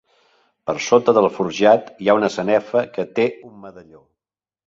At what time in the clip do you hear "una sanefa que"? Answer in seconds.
2.21-3.07